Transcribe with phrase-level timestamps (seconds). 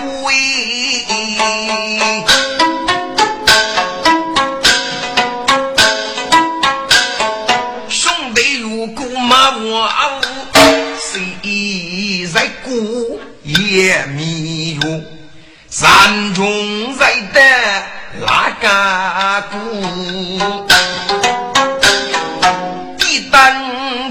[0.00, 0.34] 归。
[7.88, 9.88] 兄弟如果骂我，
[11.00, 15.02] 谁在鼓也迷路，
[15.70, 17.42] 山中在等
[18.20, 18.68] 那个
[19.50, 19.56] 鼓，
[23.04, 23.36] 一旦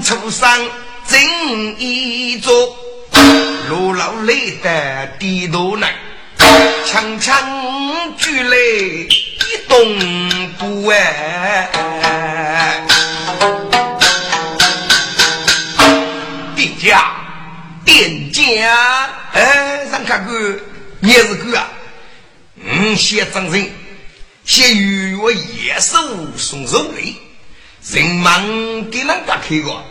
[0.03, 0.59] 出山
[1.07, 1.19] 正
[1.79, 2.75] 一座，
[3.69, 5.66] 路老累得低头
[6.97, 9.07] 强强举来一
[9.69, 9.77] 动
[10.57, 11.69] 不哎。
[16.55, 17.11] 店家，
[17.85, 20.33] 店家，哎，让看看，
[20.99, 21.67] 你是个啊？
[22.65, 23.69] 嗯，写真人，
[24.43, 25.99] 写与我野兽
[26.35, 27.13] 送肉类，
[27.91, 29.83] 人忙给人家看过。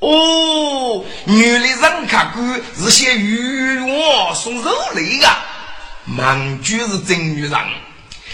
[0.00, 2.42] 哦，原来人看过
[2.76, 5.34] 是写与我送肉来的，
[6.04, 7.52] 忙句是真女人，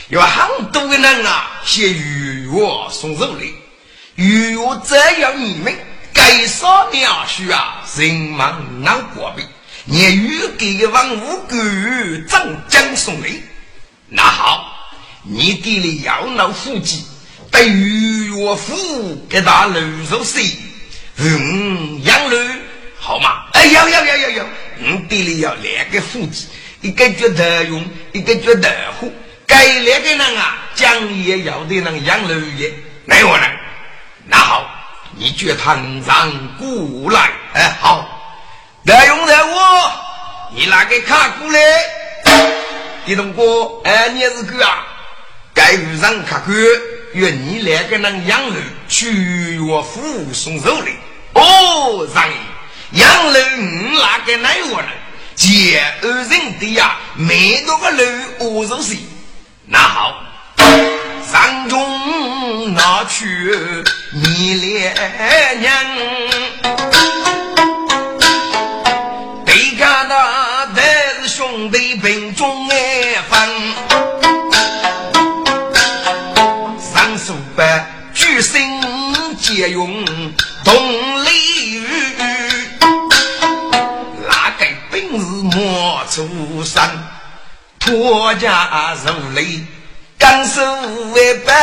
[0.09, 3.53] 有很多的人啊写与我送肉类，
[4.17, 5.75] 与我这样你们。
[6.15, 9.43] 该少鸟须啊，人忙难过呗。
[9.87, 11.56] 言语给个王五狗
[12.29, 13.31] 张江送来，
[14.09, 14.75] 那好，
[15.23, 17.05] 你地里要闹腹肌，
[17.53, 19.81] 对于我父给他露
[20.11, 20.45] 肉水，
[21.19, 22.37] 嗯，养肉
[22.99, 23.45] 好吗？
[23.53, 24.47] 哎，要要要要要，
[24.79, 26.49] 你地里要两个腹肌，
[26.81, 28.69] 一个脚头用，一个脚头
[29.00, 29.12] 虎。
[29.47, 32.72] 该两个人啊，将也要得能养肉也，
[33.05, 33.47] 没我呢。
[34.27, 34.75] 那好。
[35.21, 35.75] 你叫他
[36.06, 38.06] 让过来，哎，好，
[38.84, 39.93] 来用来我，
[40.55, 41.61] 你拿个卡过来，
[43.05, 43.43] 李东哥，
[43.83, 44.87] 哎，你是个啊？
[45.55, 46.55] 该遇上卡过，
[47.15, 48.55] 约你两个人养肉
[48.87, 50.93] 去我府送肉来。
[51.33, 52.28] 哦，让
[52.93, 54.88] 养肉你哪个来我呢？
[55.38, 58.04] 借二人的呀，每多个肉
[58.41, 58.97] 我肉是，
[59.66, 60.12] 那好。
[61.31, 63.25] 山中拿去
[64.12, 64.93] 你两
[65.60, 65.72] 娘，
[69.47, 70.82] 对家那都
[71.22, 73.38] 是兄弟并中爱分，
[76.81, 78.60] 上书班举身
[79.41, 80.05] 皆用
[80.65, 80.97] 同
[86.27, 86.91] 莫出山，
[87.79, 89.65] 托家受累。
[90.19, 90.61] 刚手
[91.12, 91.55] 为白，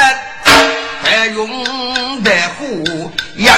[1.04, 3.57] 还用得虎杨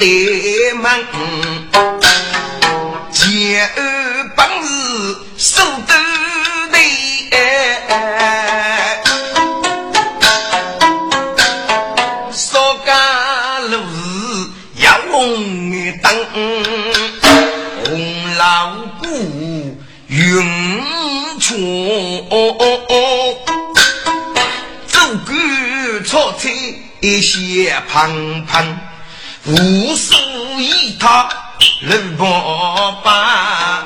[0.00, 0.82] 门得门。
[3.12, 4.68] 前儿本是
[5.36, 5.92] 手头
[6.70, 6.76] 的，
[12.32, 12.88] 少家
[13.68, 13.98] 路是
[14.82, 15.12] 要红
[16.00, 16.08] 灯，
[17.84, 17.88] 红
[18.38, 18.40] 老
[19.00, 19.04] 姑
[20.06, 20.16] 云
[21.38, 21.46] 错，
[24.86, 25.30] 走过
[26.06, 26.48] 草菜
[27.00, 28.10] 一些胖
[28.46, 28.64] 胖，
[29.46, 30.14] 无数
[30.60, 31.28] 一他。
[31.82, 33.84] 六八八，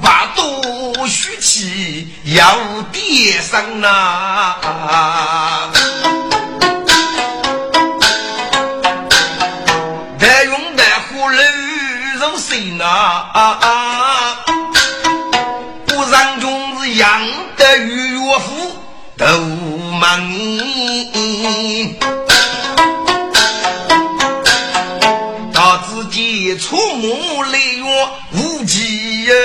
[0.00, 2.58] 把多虚气要
[2.92, 4.31] 跌上呐。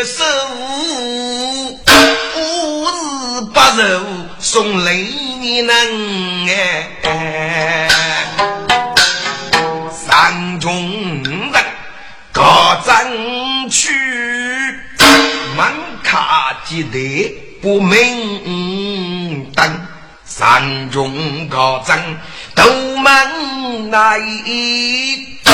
[0.07, 0.23] 计收，
[2.37, 4.05] 五日八寿
[4.39, 5.03] 送雷
[5.41, 5.75] 你能
[7.03, 7.89] 哎，
[9.91, 10.71] 三中
[11.51, 11.53] 人
[12.31, 12.41] 各
[12.85, 13.91] 争取，
[15.57, 15.73] 满
[16.03, 19.87] 卡记得不明灯，
[20.23, 22.17] 三中各争
[22.55, 22.63] 都
[22.97, 24.19] 门来。
[24.19, 25.51] 五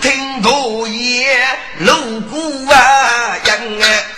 [0.00, 1.38] 听多言，
[1.78, 3.11] 路过啊
[3.78, 4.11] 人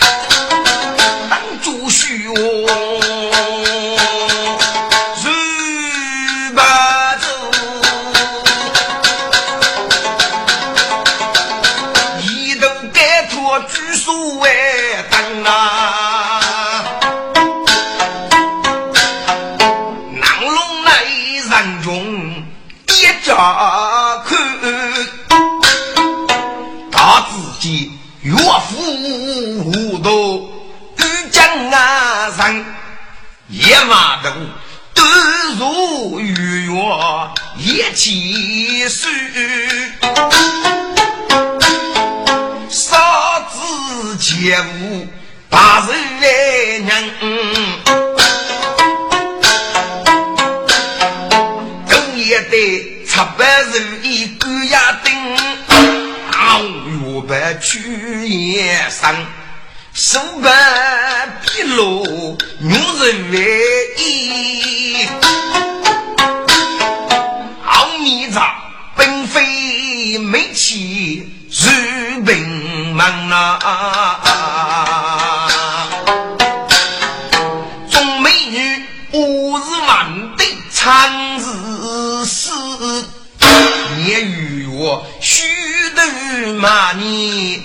[33.88, 34.30] 马头
[34.94, 35.06] 端
[35.58, 36.72] 如玉月
[37.58, 39.10] 一起水，
[42.70, 45.06] 少子皆无
[45.50, 46.90] 八人娘，
[52.16, 55.36] 也得七百人一个呀顶，
[56.32, 59.14] 啊，月白去夜生。
[59.96, 60.50] 手白
[61.46, 63.38] 披露，女人为
[63.96, 65.06] 衣，
[67.64, 68.40] 奥米子
[68.98, 74.20] 并非美气如病忙啊！
[77.88, 78.82] 众美女
[79.12, 82.50] 五日万的长日死，
[84.04, 85.44] 也与我须
[85.94, 87.62] 得骂你。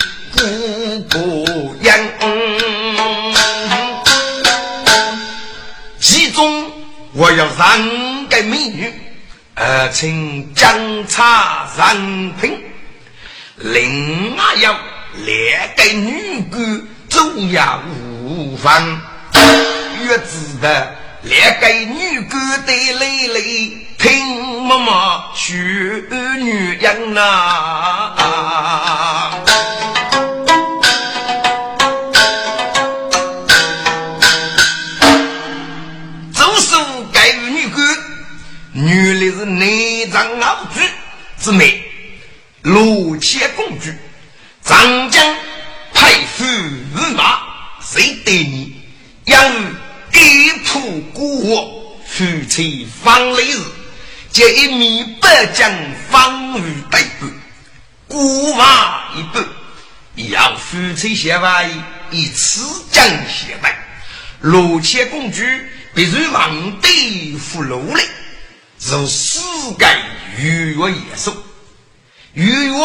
[7.19, 8.93] 我要三个美女，
[9.55, 12.53] 呃，请将茶人品；
[13.57, 14.73] 另外要
[15.25, 17.19] 两个女官走
[17.51, 17.81] 呀
[18.23, 19.01] 无妨。
[20.01, 26.01] 月子的两个女官的累累，听妈妈学
[26.39, 28.15] 女人呐。
[29.45, 29.48] 原
[39.31, 40.81] 是内藏傲举
[41.39, 41.83] 之美，
[42.61, 43.89] 罗切公主，
[44.63, 45.35] 长江
[45.93, 47.41] 派夫御马，
[47.81, 48.75] 谁对你？
[49.25, 49.53] 养
[50.11, 50.19] 给
[50.65, 53.57] 土孤我，夫妻方来日，
[54.31, 55.71] 借一米百将
[56.09, 57.31] 方雨对半，
[58.07, 59.45] 孤马一半，
[60.31, 61.69] 要夫妻相爱，
[62.11, 62.61] 以此
[62.91, 63.77] 将相待。
[64.41, 65.43] 罗切公主
[65.93, 68.01] 被人王对俘虏了。
[68.81, 69.39] 如世
[69.77, 69.85] 界
[70.37, 71.35] 鱼月野兽，
[72.33, 72.77] 鱼月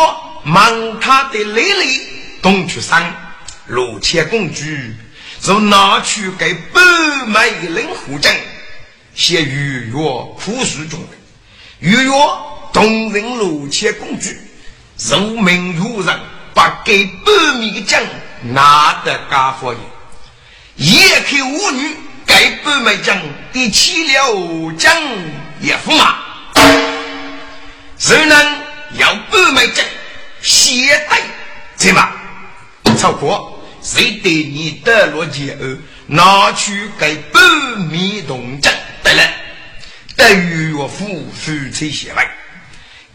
[0.42, 2.00] 忙他的累累
[2.42, 3.14] 东去山，
[3.66, 4.64] 罗切公主
[5.40, 6.80] 就拿去给白
[7.28, 8.34] 眉人护证，
[9.14, 11.16] 写鱼月苦书中的
[11.78, 12.10] 鱼月
[12.72, 14.30] 动人罗切公主，
[14.98, 16.20] 如命如人，
[16.52, 18.02] 把给白眉将
[18.42, 19.72] 拿得家伙
[20.74, 21.96] 也，也看舞女
[22.26, 23.16] 给白眉将
[23.52, 24.92] 的起了将。
[25.64, 26.18] 也驸马，
[27.97, 28.37] 谁能
[28.99, 29.83] 要半枚证，
[30.42, 31.23] 携带
[31.75, 32.06] 怎么？
[32.99, 37.42] 超过谁对你得落结案，拿去给半
[37.80, 38.71] 米铜证
[39.02, 39.23] 得了，
[40.14, 42.30] 等于我夫夫妻协外，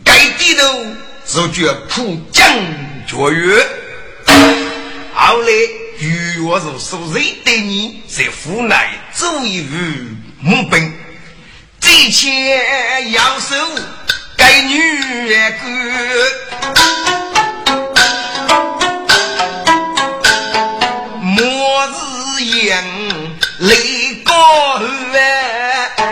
[0.03, 0.63] 该低头
[1.27, 2.43] 就觉普将
[3.05, 3.63] 绝约。
[5.13, 5.51] 后来
[5.99, 8.75] 与我是属谁对你在府内
[9.13, 9.75] 做一副
[10.41, 10.91] 木兵。
[11.91, 12.55] 一切
[13.11, 13.55] 要收
[14.37, 15.51] 给女儿
[21.19, 22.83] 末日眼
[23.57, 24.33] 泪高
[25.97, 26.03] 啊，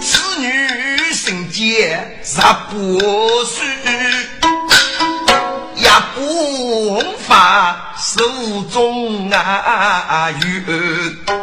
[0.00, 0.48] 此女
[1.12, 2.98] 生节十不
[8.16, 11.36] 手中啊有。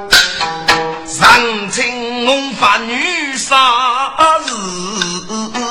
[1.05, 4.15] 上清红发女杀
[4.47, 5.62] 日，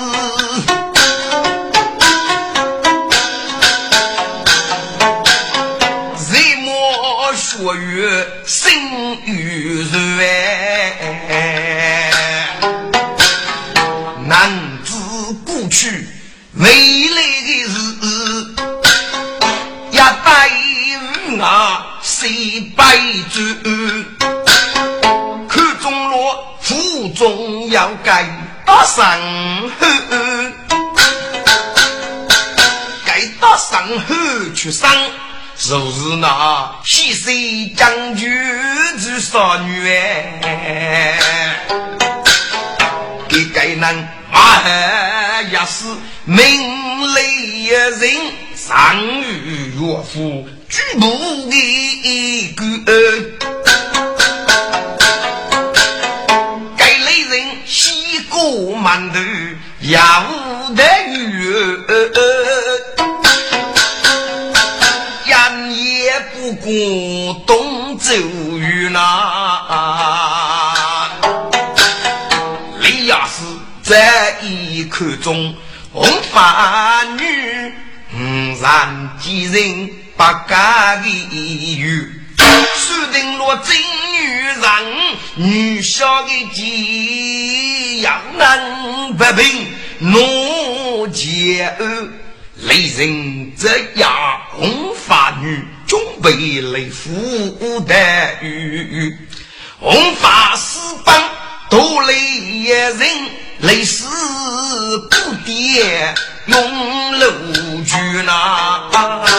[28.03, 28.27] 中要改
[28.67, 29.05] 打上
[29.79, 29.87] 后，
[33.07, 34.15] 该打上后
[34.55, 34.91] 去上。
[35.57, 37.33] 就是那西山
[37.77, 38.29] 将军
[38.99, 41.17] 之少女哎，
[43.29, 44.61] 给该人马
[45.43, 45.85] 也是
[46.25, 46.41] 名
[47.15, 48.01] 利人，
[48.57, 51.57] 上与岳父举步的
[52.03, 52.65] 一个，
[58.43, 59.19] 西过馒头
[59.81, 60.01] 要
[60.75, 60.83] 的
[61.17, 61.33] 鱼。
[66.61, 68.13] 古东走
[68.59, 69.01] 远呐，
[72.81, 73.43] 李亚是
[73.83, 75.55] 在一口中
[75.93, 77.73] 红发女，
[78.13, 82.22] 五然几人不干的语，
[82.93, 83.75] 说定了真
[84.13, 84.63] 女人，
[85.37, 89.67] 女小的鸡要能不平，
[89.99, 91.75] 怒解
[92.57, 94.13] 雷人这样
[94.51, 95.65] 红发女。
[95.87, 97.95] 准备来福的
[98.43, 99.17] 雨，
[99.81, 101.23] 红发四方
[101.71, 102.15] 多雷
[102.69, 103.01] 人，
[103.61, 104.07] 雷死
[105.11, 106.15] 不跌
[106.47, 107.31] 用楼
[107.85, 107.95] 居
[108.25, 109.32] 那。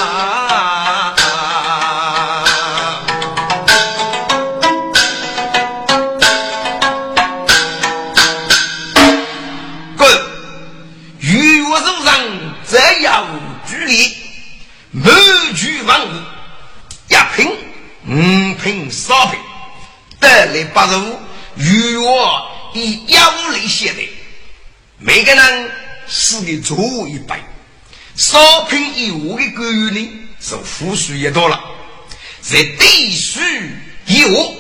[20.74, 21.20] 八十五，
[21.56, 24.10] 与我以幺类写的，
[24.98, 25.72] 每个人
[26.08, 27.40] 是个错一百，
[28.16, 28.40] 三
[28.70, 31.60] 品以五的官员呢，是富庶也多了，
[32.42, 33.40] 在地书
[34.06, 34.58] 以五，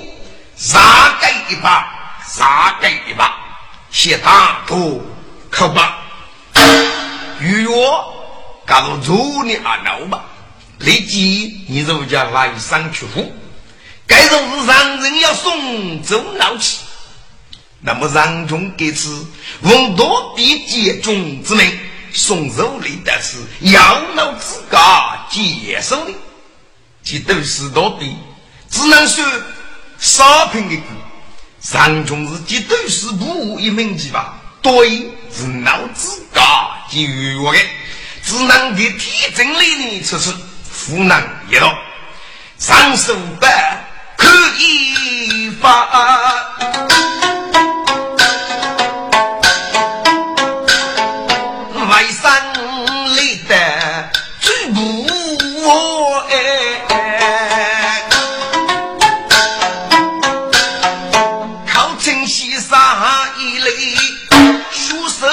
[0.56, 3.36] 杀给一把，杀给一把，
[3.92, 5.06] 写大图
[5.50, 5.98] 可把，
[7.40, 8.14] 与我
[8.66, 10.24] 搞到做你阿闹吧。
[10.80, 13.34] 立即，你如家来上去呼，
[14.14, 16.82] 该种是让人要送走闹气。
[17.80, 19.26] 那么让中给此
[19.62, 21.80] 闻多地接中之命，
[22.14, 26.14] 送肉类的是养老之家接受的，
[27.04, 28.06] 这都是多的，
[28.70, 29.26] 只能说
[29.98, 30.84] 少品的歌。
[31.60, 34.38] 上中是这都是不一名级吧？
[34.62, 37.60] 对，是老之家给予我的，
[38.24, 40.32] 只能给体证里呢，测试。
[40.86, 41.74] 湖南一道，
[42.60, 43.86] 上手板
[44.34, 45.68] 可以发，
[51.88, 52.42] 外山
[53.16, 54.10] 里的
[54.40, 55.06] 最不
[56.32, 56.34] 哎，
[61.72, 62.80] 靠城西山
[63.38, 63.70] 一类，
[64.72, 65.28] 书手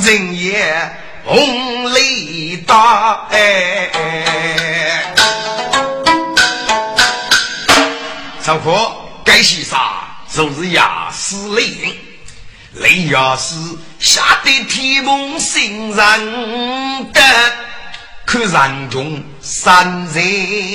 [0.00, 0.92] 人也
[1.24, 3.88] 红雷大哎。
[8.48, 8.70] 上课
[9.26, 10.08] 该写啥？
[10.32, 11.94] 就是雅思雷人，
[12.76, 17.20] 雷雅思吓得天梦心人的，
[18.24, 20.24] 可人中山人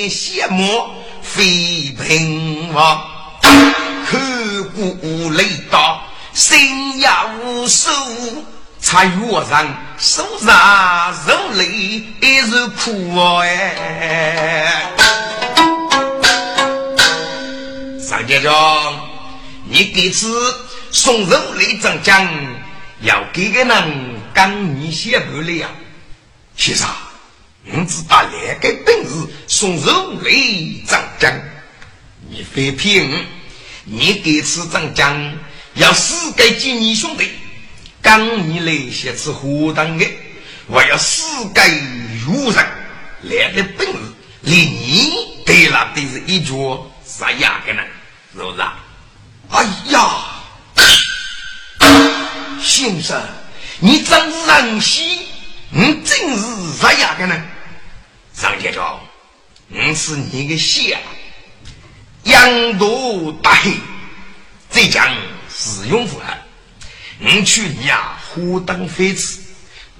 [0.08, 0.88] 羡慕
[1.20, 3.02] 非平王，
[4.06, 6.00] 可古雷大
[6.32, 7.90] 心呀无数，
[8.78, 9.66] 才月上
[9.98, 11.66] 手上手雷
[12.20, 14.92] 一是苦哎。
[18.44, 19.10] 张家庄，
[19.66, 20.54] 你这次
[20.90, 22.28] 送肉类长江，
[23.00, 25.66] 要给个人刚你写不了。
[26.54, 26.86] 先生，
[27.62, 31.32] 你知道那个本事送肉类长江，
[32.28, 33.18] 你非骗我。
[33.86, 35.34] 你这次长江
[35.74, 37.30] 要死给几你兄弟，
[38.02, 40.06] 刚你来写次活当的，
[40.66, 41.22] 我要死
[41.54, 42.66] 给愚人，
[43.22, 43.94] 来的本事，
[44.42, 45.12] 连你
[45.46, 47.82] 对了都是一脚啥样的呢？
[48.34, 48.62] 是不是？
[49.50, 50.24] 哎呀，
[52.60, 53.22] 先生，
[53.78, 55.20] 你真是人心，
[55.70, 57.44] 你真是啥样的呢？
[58.32, 58.98] 张家庄，
[59.68, 60.98] 你是你的下，
[62.24, 63.74] 羊多大黑，
[64.70, 65.06] 浙江
[65.48, 66.24] 使用符合。
[67.20, 69.38] 你去年啊，花灯飞驰，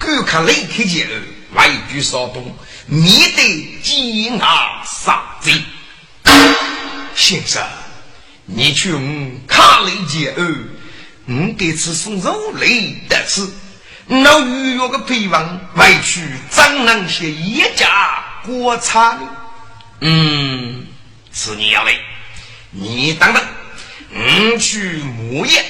[0.01, 1.13] 观看雷克节后，
[1.57, 5.63] 外举骚动，面对鸡鸭杀贼，
[7.15, 7.63] 先生。
[8.47, 9.01] 你去我
[9.47, 10.45] 卡雷街二
[11.27, 13.49] 我给吃送肉类的吃。
[14.07, 16.21] 那预约个配方，外去
[16.51, 19.27] 张能些一家国产的。
[20.01, 20.87] 嗯，
[21.33, 21.91] 是你要的，
[22.71, 23.43] 你等等，
[24.13, 25.65] 我去木业，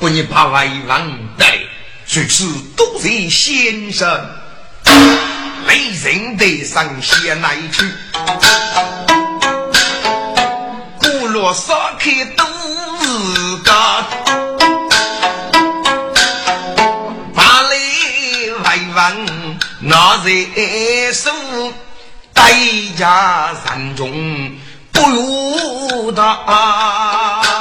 [0.00, 1.58] 给你把外王带，
[2.06, 4.08] 去吃都是先生，
[5.66, 7.84] 雷人得上先来去，
[11.44, 12.42] 古罗烧开都
[13.02, 13.70] 是个。
[19.80, 20.30] 那在
[21.12, 21.30] 手，
[22.32, 22.50] 代
[22.96, 24.56] 价惨重，
[24.90, 27.52] 不如他。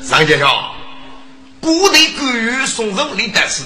[0.00, 0.48] 上节说，
[1.60, 3.64] 古代关羽送肉礼的事，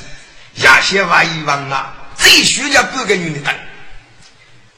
[0.62, 3.54] 亚些外王啊，最需要半个女的等。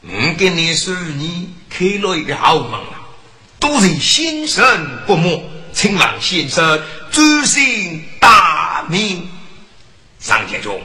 [0.02, 2.99] 我给你说，你开了一个好门啊，
[3.60, 9.28] 都是先生不睦，请王先生专心大名。
[10.18, 10.82] 上节中。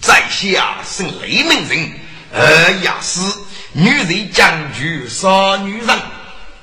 [0.00, 1.92] 在下是雷门人，
[2.32, 3.20] 呃呀是
[3.72, 5.88] 女人将军杀女人，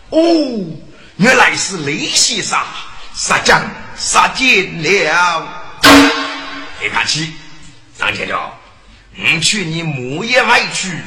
[0.09, 0.65] 哦，
[1.17, 2.59] 原来是雷先生
[3.13, 3.63] 杀将
[3.95, 5.47] 杀尽了。
[6.79, 7.31] 别客气，
[7.95, 8.51] 张天桥，
[9.13, 10.99] 你去你木业外去，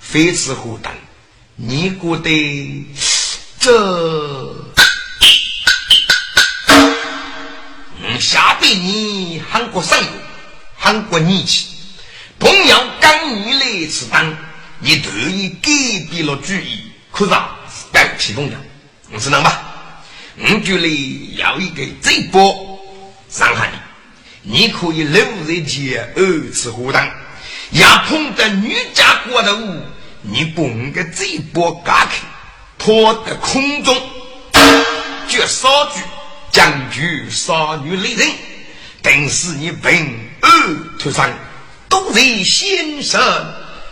[0.00, 0.92] 非此何等，
[1.54, 2.86] 你觉得
[3.62, 3.70] 这？
[8.00, 9.96] 嗯，下辈你韩国生。
[10.76, 11.68] 韩国义气，
[12.40, 14.36] 同样刚你来此当，
[14.80, 15.70] 你特意改
[16.10, 17.30] 变了主意，可是
[17.92, 18.60] 带不起同样，
[19.08, 19.52] 你知道吗？
[20.36, 22.80] 我觉得要一个这波
[23.28, 23.70] 伤害
[24.42, 27.00] 你，你可以留在家二次活动，
[27.70, 29.56] 要碰到女家过头，
[30.22, 32.16] 你不应该这波嘎开，
[32.84, 33.96] 拖在空中，
[35.28, 36.00] 绝杀举
[36.50, 38.28] 将军杀女雷人，
[39.00, 39.94] 定是你本。
[40.40, 40.50] 二
[40.98, 41.32] 徒生
[41.88, 43.20] 都是先生，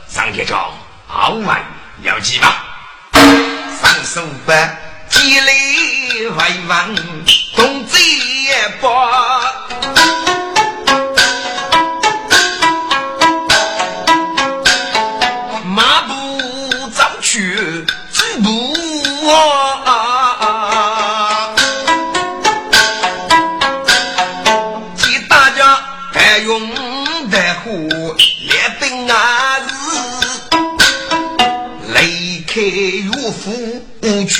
[0.08, 0.74] 上天朝
[1.06, 1.64] 好玩
[2.02, 2.64] 要记吧？
[3.12, 4.76] 上手班
[5.08, 6.92] 积累为王，
[7.54, 8.00] 动嘴
[8.82, 10.19] 巴。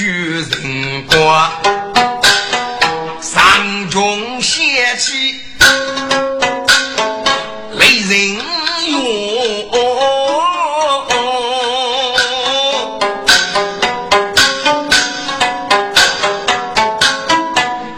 [0.01, 1.15] 去人国，
[3.21, 5.39] 山中邪气
[7.73, 8.33] 雷人
[8.89, 8.99] 勇，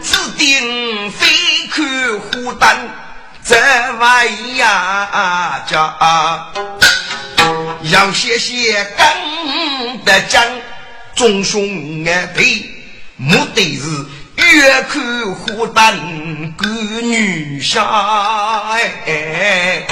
[0.03, 1.25] 指定飞
[1.71, 2.77] 看虎胆
[3.41, 4.25] 在外
[4.57, 5.95] 呀家，
[7.83, 9.07] 要谢谢刚
[10.03, 10.43] 的将。
[11.15, 12.69] 众兄爱配，
[13.17, 13.83] 目的是
[14.35, 15.95] 越看虎胆
[16.57, 18.75] 干女侠。
[19.05, 19.83] 嗯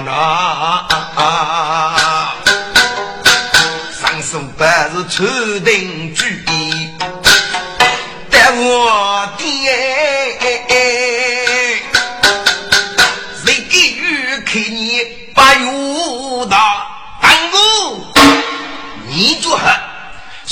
[0.00, 0.86] 那，
[4.00, 5.24] 上手不是出
[5.60, 6.90] 定主意，
[8.30, 9.44] 但我爹
[13.44, 16.86] 谁给予看你把油大
[17.20, 18.12] 当我，
[19.08, 19.60] 你就很。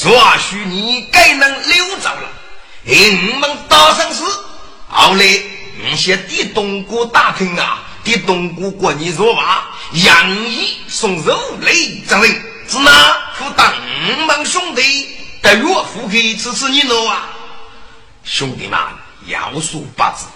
[0.02, 2.28] 或许你该能溜走了，
[2.84, 2.90] 我
[3.38, 4.22] 们打上是。
[4.88, 5.24] 后来
[5.82, 7.78] 你先替东姑打听啊，
[8.10, 12.90] 替东姑过你说话，杨毅送肉类之人，是哪
[13.36, 15.06] 副当我们兄弟
[15.40, 17.28] 的岳父给支持你喽啊？
[18.24, 18.76] 兄弟们
[19.28, 20.26] 要说八字，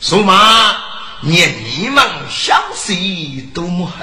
[0.00, 0.78] 说嘛，
[1.20, 4.00] 连你们小息都没好，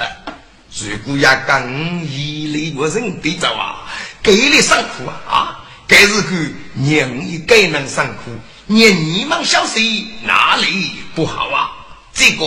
[0.79, 3.81] 如果要跟一类个人对照啊。
[4.21, 5.13] 给你上苦啊！
[5.27, 6.35] 啊，该是个
[6.75, 8.31] 人也该能上苦，
[8.67, 11.71] 你你们小谁哪里不好啊？
[12.11, 12.45] 这个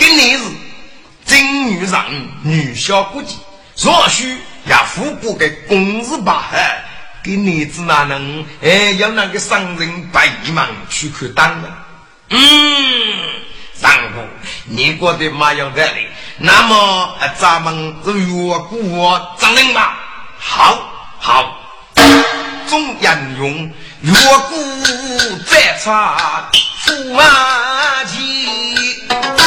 [0.00, 0.44] 跟你是
[1.26, 3.36] 真女人，女小估计，
[3.76, 6.46] 若许也富不给公子把
[7.22, 11.68] 给你子哪能哎要那个商人百忙去看单呢？
[12.30, 12.38] 嗯，
[13.74, 14.26] 上夫，
[14.64, 16.08] 你觉得嘛有道理？
[16.38, 19.98] 那么咱们就越过张人吧。
[20.38, 20.78] 好，
[21.18, 21.60] 好，
[22.66, 24.58] 总言用越过
[25.46, 26.50] 再差
[26.86, 29.39] 富啊钱。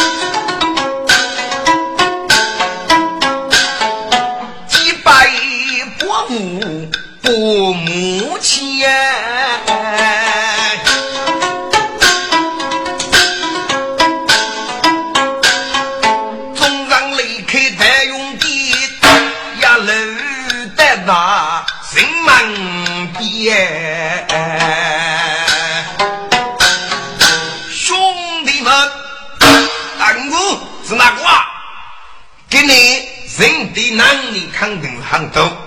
[33.73, 35.57] 的能力肯定很多。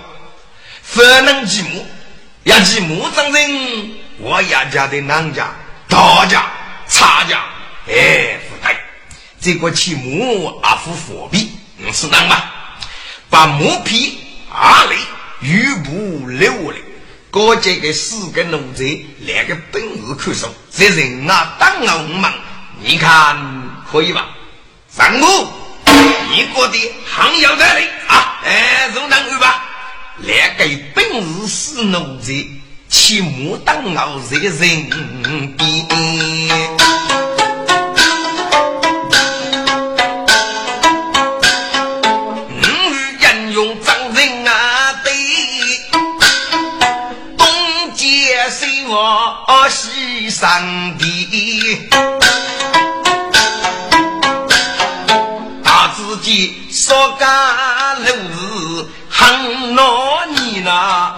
[0.95, 1.87] 不能继母，
[2.45, 5.51] 要继母长人，我亚家的男家、
[5.89, 6.47] 大家、
[6.89, 7.45] 差家，
[7.89, 8.77] 哎，不对，
[9.41, 11.51] 这个继母阿夫佛币，
[11.93, 12.43] 是能吗？
[13.29, 14.19] 把木皮、
[14.51, 14.97] 阿雷、
[15.41, 16.79] 玉布留来，
[17.31, 18.85] 搞这个四个奴才，
[19.19, 22.33] 两个本事看守，这人啊，当我们，
[22.81, 23.37] 你看
[23.91, 24.29] 可以吧？
[24.89, 25.25] 三五，
[26.31, 28.41] 你觉得很有道理啊？
[28.45, 29.63] 哎，就能去吧？
[30.19, 31.05] 两个本
[31.47, 32.33] 事是奴才，
[32.89, 34.89] 起木当熬在人
[35.57, 35.87] 边。
[42.49, 42.59] 嗯，
[43.21, 45.13] 人用脏人啊，对，
[47.37, 47.47] 东
[47.95, 49.37] 街西望
[49.71, 50.31] 西
[56.87, 58.89] 说干路子。
[59.09, 61.15] 很恼你呐，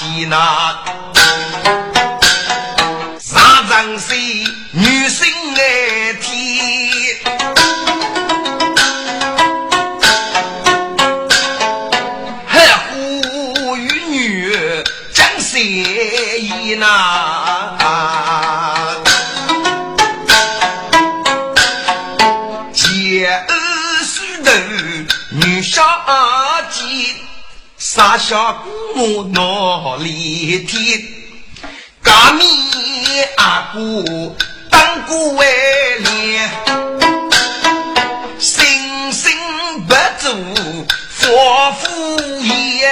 [0.00, 0.02] 啊！
[0.02, 0.78] 吉那
[3.18, 4.14] 啥张是
[4.72, 6.30] 女性爱听。
[16.78, 16.86] 那
[22.72, 23.54] 姐儿
[24.02, 24.50] 梳头
[25.30, 25.82] 女小
[26.70, 26.80] 姐，
[27.76, 30.78] 傻下姑我努力听，
[32.02, 32.46] 革命
[33.36, 34.36] 阿姑
[34.68, 35.46] 当过为
[36.00, 36.50] 脸，
[38.38, 39.32] 生生
[39.86, 40.28] 不足
[41.08, 42.90] 佛敷衍。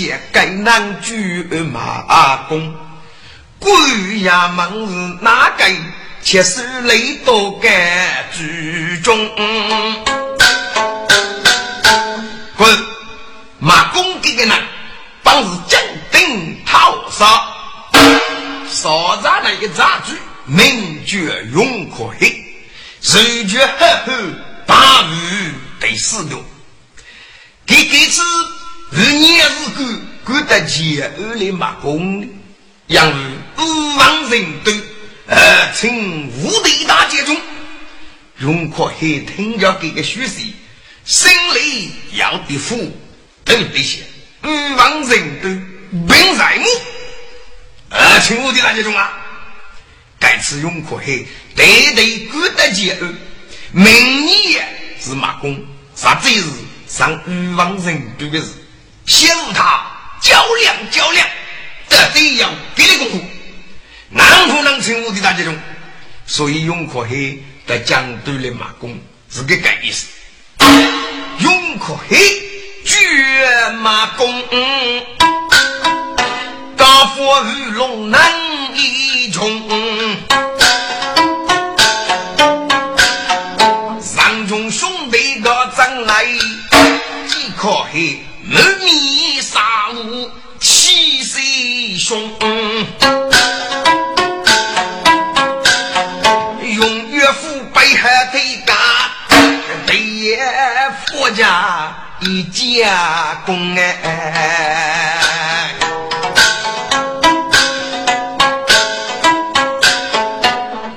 [0.00, 2.74] 西前该难举马公。
[3.58, 3.70] 贵
[4.22, 5.64] 衙门是哪个？
[6.22, 9.28] 且是雷多该居中。
[12.56, 12.78] 滚！
[13.58, 14.62] 马公这个人，
[15.22, 15.78] 本是将
[16.10, 17.26] 顶讨杀，
[18.70, 20.14] 杀在那个杂剧，
[20.46, 22.42] 名绝永可黑，
[23.02, 24.12] 谁绝呵呵，
[24.66, 26.42] 大雨得四六。
[27.66, 28.22] 你这次
[28.92, 29.86] 二年是过
[30.24, 32.26] 过得前二来马公的，
[32.88, 33.12] 因为
[33.58, 34.72] 五万人都
[35.26, 37.36] 呃请五队大捷中，
[38.38, 40.42] 永可黑听着这个虚实，
[41.04, 42.92] 心里要的苦，
[43.44, 44.00] 都得些，
[44.42, 45.48] 欲望人都
[46.08, 46.64] 并在你。
[47.90, 49.12] 呃，请我的大家中啊，
[50.18, 53.16] 该次永可黑对对古德节恩，
[53.72, 54.66] 明年
[55.00, 56.44] 是马公，啥子日
[56.88, 58.46] 上欲望人都的事，
[59.10, 59.90] 陷入他
[60.22, 61.26] 较量较量，
[61.88, 63.20] 这得要给你功夫，
[64.10, 65.58] 能不能请我的大家中？
[66.26, 67.42] 所以永可黑。
[67.66, 68.98] 在江都的马公
[69.30, 70.08] 是个个意思，
[71.38, 72.16] 永可黑
[72.84, 74.42] 绝马公，
[76.76, 78.20] 大富玉龙难
[78.74, 79.68] 一穷，
[92.00, 92.30] 凶。
[101.06, 103.94] 佛家一家公哎，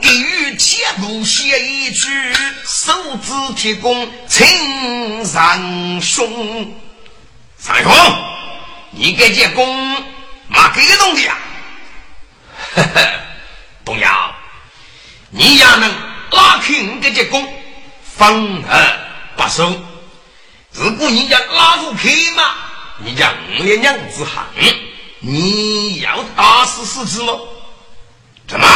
[0.02, 2.10] 给予铁路写一句，
[2.66, 6.74] 手指铁公请三兄。
[7.58, 7.92] 三兄，
[8.92, 10.04] 你给这公
[10.54, 11.38] 嘛给个东西啊？
[12.76, 13.12] 呵呵，
[13.84, 14.34] 东阳，
[15.32, 15.90] 你要能
[16.32, 17.54] 拉开你给这公，
[18.04, 19.00] 方二。
[19.36, 19.82] 把手，
[20.74, 22.52] 如果你家拉不开嘛，
[23.00, 24.46] 你家五连娘子喊，
[25.20, 27.34] 你要打死死子吗？
[28.48, 28.68] 怎么？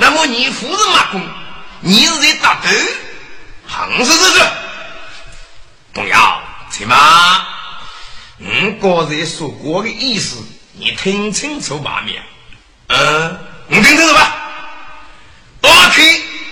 [0.00, 1.24] 那么你夫人马公，
[1.78, 2.68] 你是在打斗，
[3.68, 4.46] 横是是是？
[5.92, 6.96] 不要，亲妈，
[8.42, 12.22] 我刚才说过的意思，你听清楚吧，面。
[12.86, 14.34] 嗯，你听清楚吧？
[15.60, 16.02] 拉开，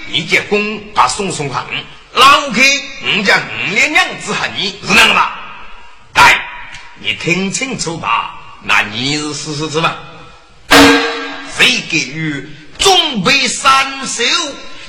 [0.08, 1.64] 你结公把送送横。
[2.12, 2.60] 老客，
[3.02, 5.40] 我家五连娘子和你是那个吧？
[6.12, 6.22] 对，
[7.00, 8.34] 你听清楚吧。
[8.64, 9.96] 那你是事实之吧？
[11.56, 14.22] 谁给予准备三手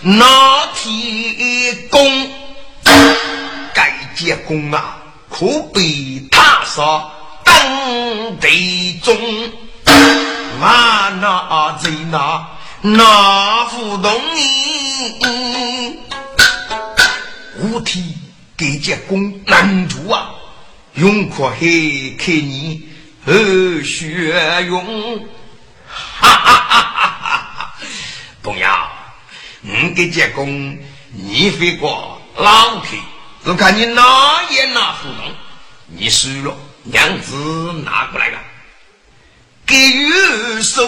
[0.01, 2.31] 拿铁弓？
[3.73, 4.98] 该结功啊，
[5.39, 7.09] 可被他杀
[7.45, 7.55] 当
[8.41, 9.15] 地中。
[10.59, 12.45] 万那在那
[12.81, 15.99] 那不动你。
[17.61, 18.17] 五体
[18.57, 20.29] 给结功难度啊，
[20.95, 22.89] 永可黑看你
[23.25, 23.33] 和
[23.83, 25.25] 血勇，
[25.87, 27.73] 哈哈哈哈哈！
[28.41, 28.87] 公羊，
[29.61, 30.77] 你给结功，
[31.13, 32.87] 你飞过老客，
[33.45, 35.35] 就看你哪言哪互动。
[35.87, 37.35] 你输了，娘子
[37.83, 38.39] 拿过来了，
[39.65, 40.87] 给玉手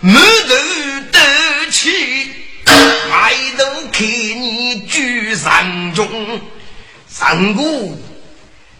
[0.00, 2.34] 没得得起。
[2.64, 6.40] 抬头看你举三中，
[7.08, 7.62] 三哥，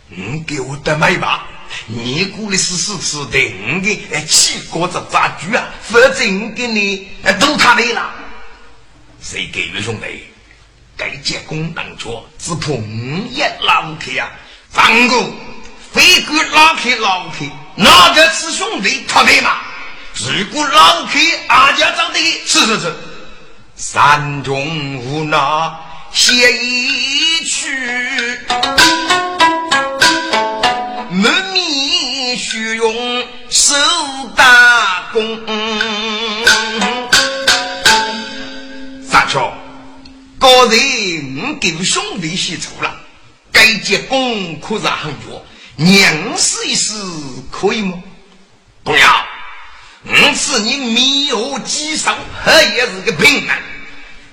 [0.09, 1.47] 你给我的买吧，
[1.87, 7.09] 你过来试试吃的，我给七哥子杂猪啊，否则我给你
[7.41, 8.13] 都他没了。
[9.21, 10.25] 谁给玉兄弟？
[11.01, 14.29] 该结功当做只怕五也拉不开呀。
[14.71, 15.17] 三哥，
[15.91, 19.57] 非给拉开拉开，哪个是兄弟他的嘛？
[20.15, 22.95] 如果老开，阿家长的是是是。
[23.77, 25.39] 山中无奈
[26.13, 28.39] 写一曲，
[31.09, 33.75] 满面虚荣受
[34.37, 35.41] 大功。
[40.41, 42.99] 高人给兄弟写错了，
[43.53, 45.43] 该结功可是很绝，
[45.77, 46.95] 娘试一试
[47.51, 48.03] 可以吗？
[48.83, 49.27] 不要，
[50.07, 53.59] 我是你迷惑几生，还也是个平安。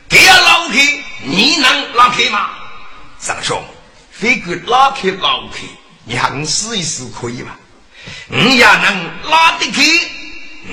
[0.07, 0.77] 给要老客，
[1.25, 2.51] 你能拉开吗？
[3.19, 3.61] 三兄，
[4.09, 5.57] 非个拉开老客，
[6.05, 7.51] 你试一试可以吗？
[8.27, 9.81] 你也能拉得开，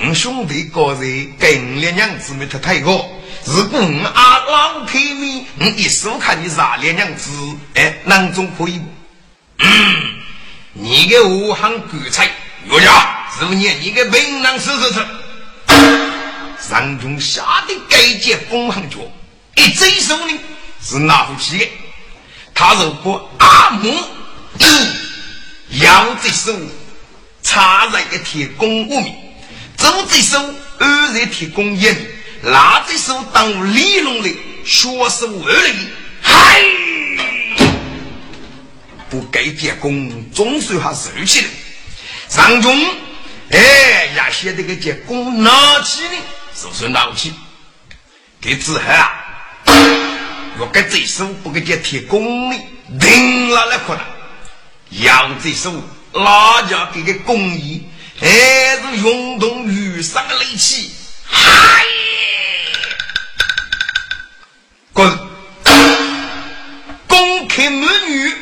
[0.07, 3.11] 我兄弟个人跟两娘子没他太过。
[3.47, 7.31] 如果我阿老开你，我一手看你啥两娘子，
[7.75, 8.87] 哎，囊中可以不？
[9.59, 10.15] 嗯，
[10.73, 12.25] 你个武行鬼才，
[12.71, 15.07] 岳家，是不你你个本能试试吃。
[16.59, 18.97] 三中下的该接公行脚。
[19.57, 20.41] 一只手呢
[20.83, 21.69] 是拿不起的，
[22.55, 23.95] 他如果阿木
[24.59, 24.69] 有
[25.81, 26.57] 腰这手
[27.43, 29.15] 插在一铁公屋面，
[29.77, 30.43] 左这手
[30.79, 31.95] 二在铁公眼，
[32.47, 34.29] 那这手当利龙的
[34.67, 35.89] 学手二里，
[36.21, 36.63] 嗨，
[39.09, 41.47] 不该结功，总算还受起来。
[42.29, 42.79] 上中
[43.51, 46.17] 哎呀，现在个结功拿起呢，
[46.55, 47.33] 是不是拿不起？
[48.43, 49.11] 给子海啊！
[50.59, 52.61] 若该这手不给这铁公里，
[53.01, 54.05] 定了来可能。
[55.03, 55.73] 要这手
[56.13, 57.89] 哪家给个公益，
[58.21, 60.91] 还是运动余生的力气？
[61.27, 61.85] 嗨！
[64.95, 65.19] 滚！
[67.09, 68.33] 公开美女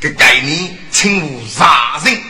[0.00, 2.22] 的概念，称呼杀人。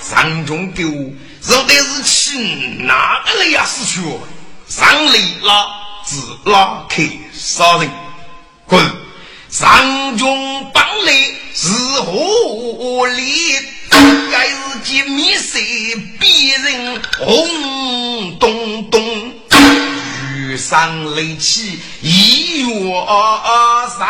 [0.00, 2.38] 上中狗，肉的是气，
[2.78, 3.66] 哪个来呀？
[3.66, 4.00] 死去！
[4.66, 5.66] 上来拉，
[6.06, 6.16] 自
[6.50, 7.90] 拉开杀人。
[8.66, 8.82] 滚！
[9.50, 11.12] 上中帮来
[11.54, 11.68] 是
[12.00, 13.58] 何理？
[14.30, 15.58] 该是见面色，
[16.18, 19.34] 别人红咚咚。
[20.34, 21.71] 遇上雷气，
[22.92, 23.00] 一月
[23.88, 24.06] 上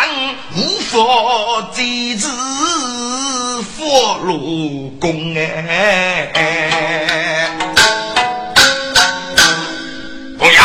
[0.56, 2.26] 无法祭祀
[3.62, 6.32] 佛罗宫哎！
[10.36, 10.58] 公爷，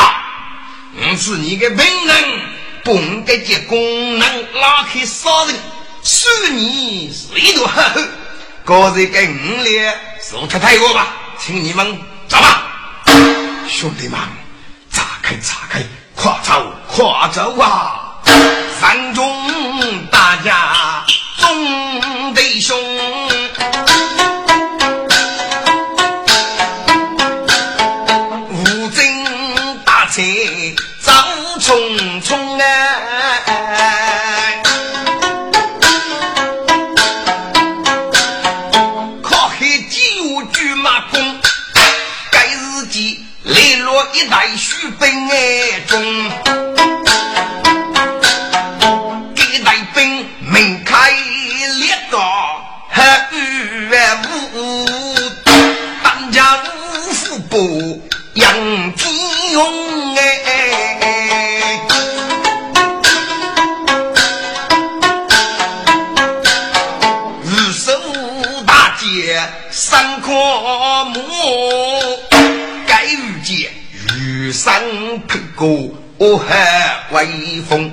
[0.96, 2.42] 我是你的本人，
[2.84, 5.56] 不应该借功能拉开杀人，
[6.04, 8.02] 恕你谁都呵呵。
[8.66, 12.64] 个人给五列受他太过吧，请你们走吧，
[13.70, 14.20] 兄弟们。
[14.90, 15.84] 炸开炸开，
[16.16, 18.07] 快走快走啊！
[18.80, 21.06] 山中大家
[21.40, 22.76] 众弟兄，
[28.50, 30.22] 无证大车
[31.02, 31.12] 走
[31.60, 34.64] 匆匆哎，
[39.24, 40.00] 靠黑酒
[40.54, 41.40] 举马弓，
[42.32, 44.48] 该日记磊落一代。
[45.00, 46.32] 本爱中，
[74.58, 74.82] 玉山
[75.28, 75.70] 客过
[76.18, 77.92] 我还威风，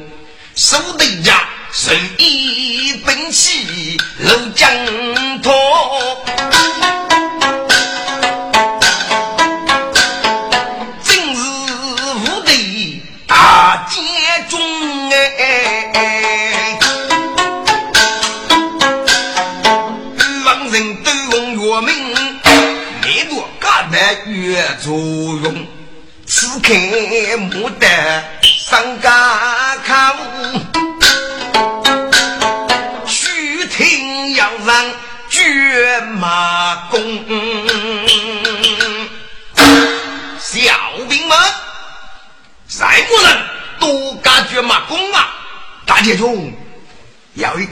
[0.57, 4.67] 手对家随意兵器露江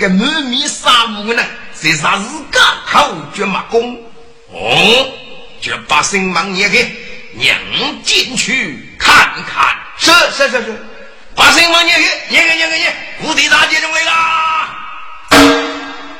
[0.03, 3.95] 个满面杀戮的人，在啥日家口绝马功？
[4.53, 5.09] 哦，
[5.61, 6.93] 就把声望念给。
[7.35, 7.57] 娘
[8.03, 10.87] 进去看看，是是是是，
[11.35, 14.69] 把声望念去，念个念个念，无敌大姐就来啦！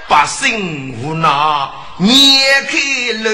[0.09, 0.49] 把声
[0.93, 2.79] 无那捏开
[3.25, 3.31] 了，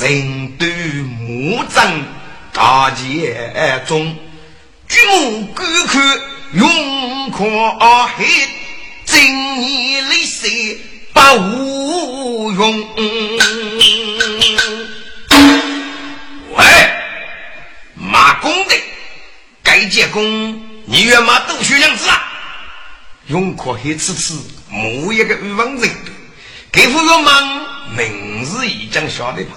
[0.00, 2.04] 人都目睁
[2.52, 4.14] 大街中，
[4.86, 6.20] 举目观看
[6.52, 7.48] 永阔
[8.18, 8.26] 黑，
[9.20, 10.78] 正义立誓
[11.12, 12.80] 不无用。
[16.56, 16.64] 喂，
[17.94, 18.74] 马公的，
[19.62, 22.16] 该结功，你愿马都学样子啊？
[23.26, 25.90] 永可黑此次某一个预防人，
[26.72, 27.60] 给付个忙，
[27.94, 29.50] 明日已经晓得吧？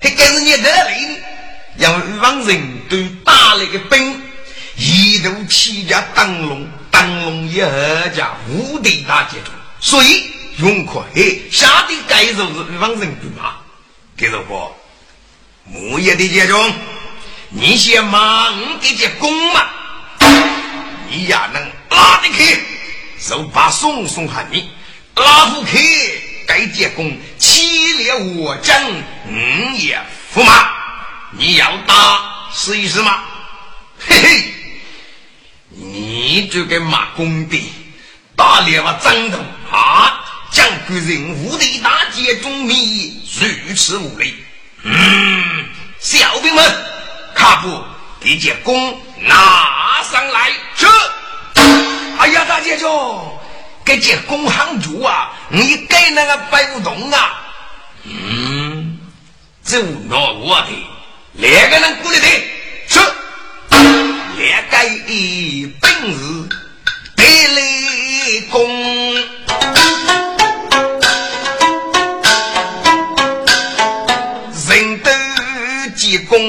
[0.00, 1.20] 还该是你得令，
[1.76, 4.22] 让预防人都打了个兵，
[4.76, 13.60] 一度起家当龙，当龙一二家无敌大杰出，所以永可黑下的该就是预防人对吧？
[14.16, 14.76] 给着我。
[15.64, 16.72] 木叶的杰中，
[17.48, 19.66] 你先忙给这功嘛，
[21.08, 22.58] 你呀能拉得开，
[23.18, 24.68] 就把送送喊你
[25.14, 25.78] 拉不开，
[26.46, 28.76] 该结功，七列我将
[29.28, 30.00] 五也
[30.34, 30.72] 驸马，
[31.30, 33.22] 你要打试一试吗？
[34.00, 34.54] 嘿嘿，
[35.82, 37.72] 你这个马公的，
[38.36, 39.38] 打猎我张头
[39.70, 44.34] 啊，将个人无敌大街中迷如此无礼。
[44.82, 45.64] 嗯，
[45.98, 46.64] 小兵们，
[47.34, 47.82] 卡布
[48.20, 50.86] 给这弓拿上来，这。
[52.18, 53.38] 哎呀，大姐兄，
[53.82, 55.32] 给这弓行住啊！
[55.48, 57.40] 你给那个摆不动啊？
[58.04, 58.98] 嗯，
[59.62, 59.78] 走
[60.08, 60.68] 那我的，
[61.32, 62.26] 两个人过来的，
[62.86, 63.00] 是，
[64.40, 64.74] 两个
[65.06, 66.48] 一本事
[67.54, 69.14] 雷公，
[74.66, 75.10] 人都
[75.94, 76.40] 结功，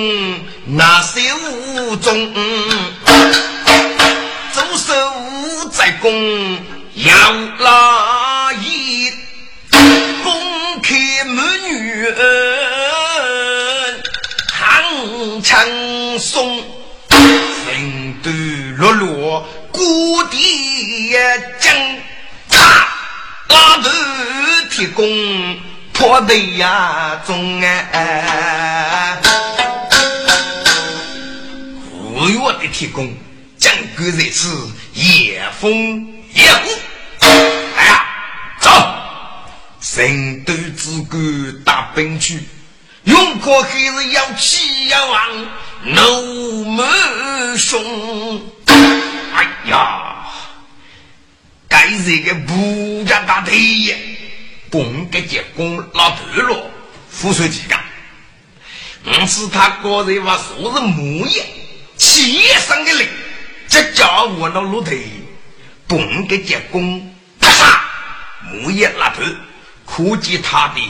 [0.68, 2.34] 那些无中，
[4.54, 4.94] 左手
[5.74, 6.14] 在攻，
[6.94, 7.12] 右
[7.60, 9.12] 拉一，
[10.24, 12.06] 公开美女，
[14.50, 15.60] 行长
[16.20, 16.64] 松，
[18.82, 19.48] 落落。
[19.72, 21.16] 故地
[21.60, 21.72] 将
[22.50, 22.58] 他
[23.48, 23.90] 拉头
[24.72, 25.60] 铁工
[25.94, 29.22] 破的呀中啊！
[31.94, 33.14] 五月的铁工，
[33.58, 36.68] 将个在此夜风夜雾。
[37.78, 38.06] 哎呀，
[38.60, 38.70] 走！
[39.80, 42.40] 神都之官大兵去，
[43.04, 45.48] 勇可还是要起要王，
[45.84, 46.84] 怒目
[47.58, 48.42] 凶。
[49.34, 50.26] 哎呀，
[51.68, 53.98] 该是个不家大队爷，
[54.70, 56.72] 本该结功老头了，
[57.10, 57.80] 副书记干。
[59.04, 61.46] 我是他个人话说是木业，
[61.98, 63.08] 企业上的人，
[63.68, 64.92] 这家伙那老头，
[65.88, 67.80] 本该结功，啪嚓，
[68.52, 69.22] 木业老头，
[69.86, 70.82] 可见他的。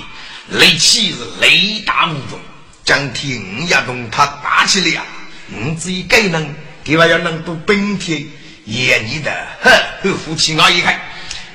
[0.49, 2.37] 力气是雷大无穷，
[2.83, 5.05] 将天五也同他打起来啊！
[5.49, 6.53] 我只有该能。
[6.83, 8.27] 另外要能读本天，
[8.65, 9.31] 也你的
[9.63, 10.99] 呵，和夫妻我一看，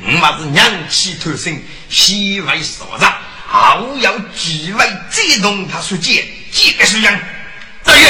[0.01, 3.13] 你嘛是娘气头生，喜为所长，
[3.49, 7.21] 后要几位再同他说借，借个是人，
[7.85, 8.05] 大爷，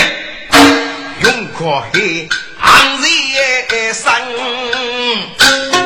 [1.23, 2.29] 永可黑
[2.61, 5.86] 昂人生。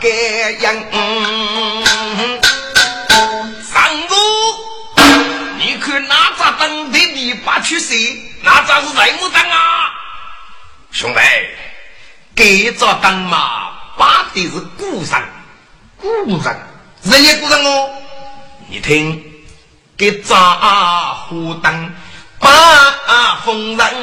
[0.00, 0.10] 该
[0.58, 0.90] 人，
[3.62, 3.74] 上
[4.08, 4.14] 路，
[5.58, 8.20] 你看哪扎灯的你把去谁？
[8.42, 9.90] 哪吒是谁木灯啊？
[10.90, 11.20] 兄弟，
[12.34, 15.22] 这扎灯嘛，把的是古人，
[15.96, 16.56] 古人，
[17.04, 17.90] 人也古人哦。
[18.68, 19.22] 你听，
[19.96, 20.34] 给扎
[21.28, 21.94] 火灯
[22.40, 22.50] 把
[23.44, 23.94] 风人。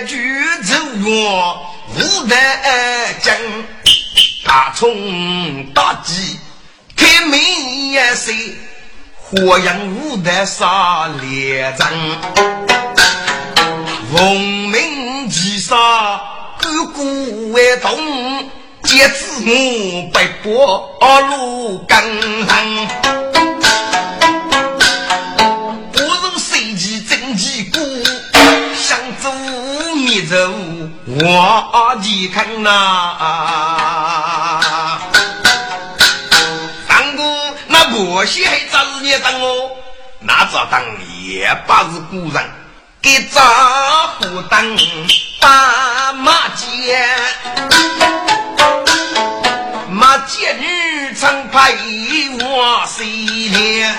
[0.00, 0.74] 举奏
[1.04, 1.54] 乐
[1.94, 2.34] 五德
[3.22, 3.32] 经，
[4.44, 6.38] 大冲大吉
[6.96, 7.38] 开门
[7.90, 8.32] 也是
[9.14, 11.86] 火阳五德杀列阵，
[14.12, 16.20] 奉命击杀
[16.58, 17.04] 各国
[17.52, 17.98] 为同，
[18.84, 20.90] 皆自我北国
[21.30, 22.46] 路更
[30.32, 30.38] 走，
[31.04, 32.70] 我的看呐，
[36.88, 37.22] 当哥
[37.66, 39.76] 那不些还咋日你当我？
[40.20, 40.80] 那咋当
[41.22, 42.42] 也不是古人，
[43.02, 43.44] 给丈
[44.18, 44.64] 夫当
[45.38, 47.06] 把马见，
[49.90, 51.74] 马见女常派
[52.40, 53.92] 我谁怜？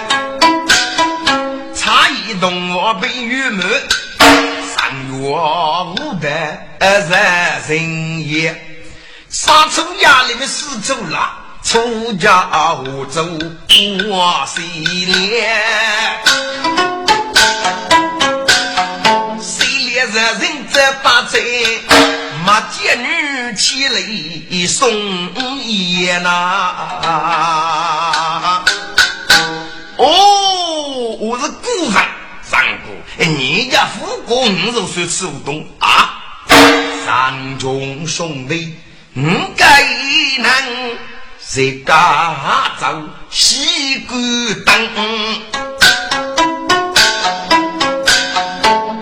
[1.76, 3.88] 差一动我被郁闷。
[5.26, 6.28] 我无得
[6.80, 7.10] 人
[7.70, 8.54] 人也，
[9.30, 11.32] 杀出衙里面死走了，
[11.64, 14.62] 出家无走我谁
[15.06, 15.48] 怜？
[19.42, 21.82] 谁怜人人这把罪，
[22.46, 23.96] 没见个女起来
[24.68, 24.92] 送
[25.62, 26.30] 爷呐。
[29.96, 31.98] 哦，我是姑父
[32.42, 32.62] 三
[33.26, 36.20] 你家富公五十岁吃不懂啊？
[37.06, 38.76] 三中兄弟，
[39.16, 39.22] 五
[39.56, 39.84] 该
[40.40, 40.52] 能
[41.40, 44.22] 在家走西关
[44.66, 44.76] 灯，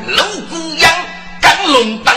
[0.07, 0.91] 老姑娘
[1.41, 2.13] 赶龙灯，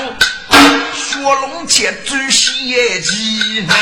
[0.94, 3.74] 学龙切主写技能，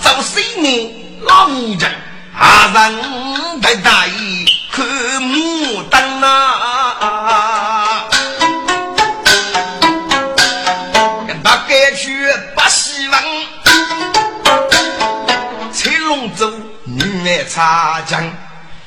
[0.00, 0.94] 走谁呢？
[1.22, 1.80] 老人
[2.38, 5.55] 阿人在大意看牡
[17.48, 18.22] 擦江，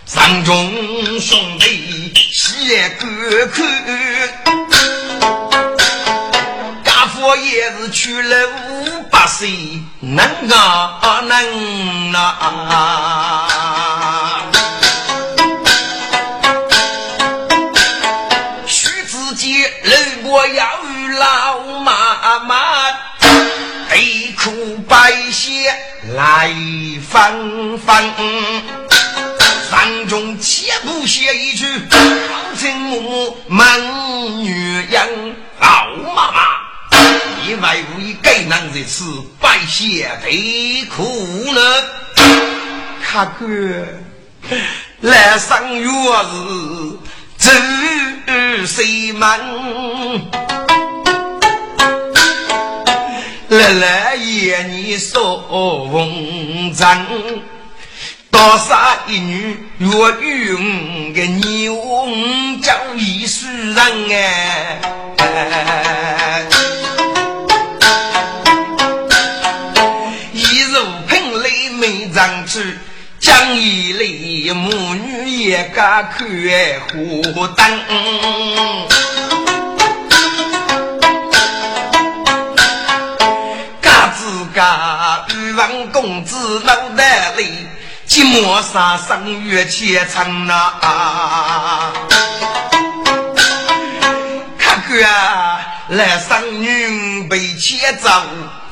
[0.05, 0.73] 山中
[1.19, 3.09] 兄弟喜观
[3.51, 3.57] 看，
[6.83, 9.49] 家父也是娶了五百岁，
[9.99, 12.27] 能啊能啊！
[18.65, 19.93] 徐子杰如
[20.29, 22.55] 果要与老妈妈，
[23.89, 25.18] 悲苦百姓
[26.15, 26.53] 来。
[27.09, 27.33] 翻
[27.79, 28.03] 翻，
[29.71, 34.53] 山中且不写一句，好称母门女
[34.91, 36.39] 人老妈妈，
[37.41, 39.05] 你为无以该男在此
[39.39, 41.61] 拜谢悲苦呢？
[43.03, 43.47] 卡哥，
[45.01, 46.99] 来上月日
[47.37, 47.49] 走
[48.67, 50.68] 西门。
[53.49, 55.37] 来来爷，你说
[55.91, 57.03] 文章，
[58.29, 58.77] 多少
[59.07, 61.75] 一女若用个牛
[62.61, 63.75] 叫一世人
[64.11, 64.79] 哎，
[70.31, 72.59] 一如喷泪没长出，
[73.19, 76.27] 将一类母女也敢看
[76.91, 77.65] 火灯。
[85.33, 87.67] 欲望公子脑袋里，
[88.07, 90.73] 寂寞杀生月前程呐。
[94.57, 98.09] 看哥啊，来生女被牵走，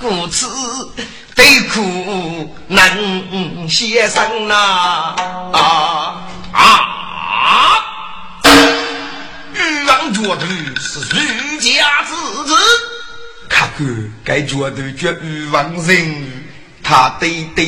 [0.01, 0.47] 故此
[1.35, 2.89] 悲苦难
[3.69, 5.15] 先生呐。
[5.53, 6.61] 啊啊！
[9.53, 10.47] 欲望绝对
[10.81, 12.13] 是儒家之
[12.45, 12.96] 子。
[13.77, 13.85] 看哥，
[14.23, 16.31] 该绝对绝欲望人。
[16.83, 17.65] 他对对，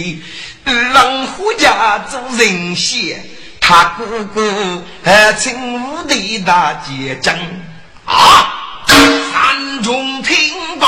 [0.66, 3.24] 与王虎家做人贤，
[3.60, 7.36] 他哥哥还称武的大结将
[8.06, 8.86] 啊！
[8.88, 10.36] 三中听
[10.80, 10.88] 罢，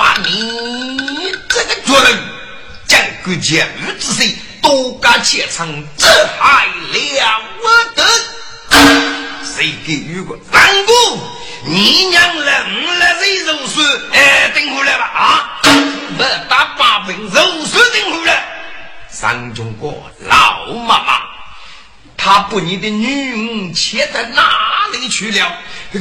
[0.00, 1.30] 把你。
[1.46, 2.18] 这个绝人
[2.86, 6.06] 将国家无之谁多干前程，这
[6.40, 7.44] 还了
[7.94, 8.02] 得？
[9.44, 10.92] 谁给予过三姑？
[11.66, 13.84] 你娘了，五来谁肉水？
[14.14, 15.60] 哎，等回来吧啊！
[16.16, 18.42] 不打八分肉水等回来。
[19.10, 21.20] 三中国老妈妈，
[22.22, 24.52] 他把你的女儿牵到哪
[24.92, 25.56] 里去了？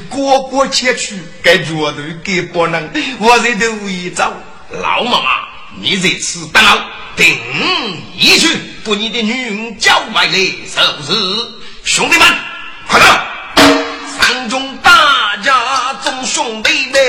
[0.09, 2.89] 哥哥前去，该绝对给不能，
[3.20, 4.34] 我在头一走。
[4.70, 5.47] 老妈妈，
[5.80, 6.78] 你这次当好，
[7.15, 7.38] 定
[8.17, 8.49] 一去
[8.84, 11.13] 把你的女儿交外来，是不是？
[11.86, 12.28] 兄弟们，
[12.86, 13.05] 快走！
[14.20, 16.99] 三中大家众兄弟们，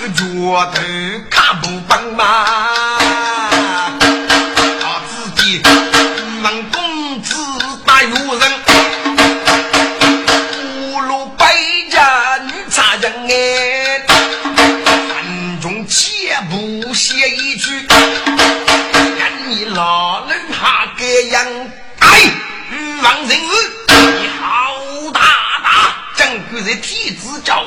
[0.00, 0.22] 个脚
[0.72, 0.80] 头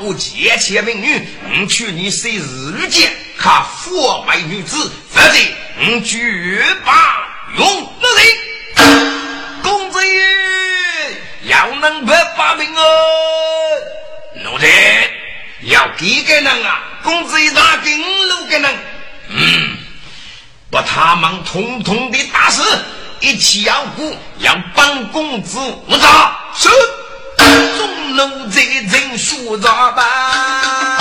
[0.01, 5.38] 我结前美女，我娶你虽日间，可佛为女子，否则
[5.80, 7.27] 我绝把
[7.57, 8.25] 用不人。
[9.61, 10.27] 公子爷
[11.49, 12.82] 要能不发命哦，
[14.43, 14.67] 奴才
[15.61, 16.82] 要给个人啊！
[17.03, 18.75] 公子爷拿给五路个人，
[19.30, 19.77] 嗯，
[20.71, 22.63] 把他们统统的打死，
[23.19, 26.39] 一起要鼓，要帮公子无招。
[26.55, 26.69] 是
[27.77, 30.99] 中路在人说着吧。